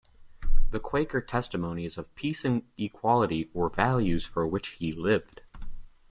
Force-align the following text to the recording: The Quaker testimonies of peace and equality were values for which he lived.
The 0.71 0.79
Quaker 0.79 1.21
testimonies 1.21 1.95
of 1.95 2.15
peace 2.15 2.43
and 2.43 2.63
equality 2.75 3.51
were 3.53 3.69
values 3.69 4.25
for 4.25 4.47
which 4.47 4.69
he 4.69 4.91
lived. 4.91 5.41